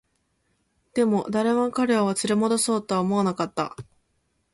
[0.95, 3.75] でも、誰も彼を連れ戻そうとは思わなかった